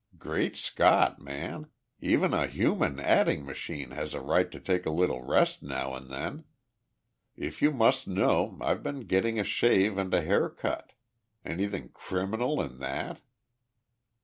[0.17, 1.19] "Great Scott!
[1.21, 1.67] man,
[1.99, 6.09] even a human adding machine has a right to take a little rest now and
[6.09, 6.43] then.
[7.35, 10.93] If you must know, I've been getting a shave and a haircut.
[11.45, 13.21] Anything criminal in that?"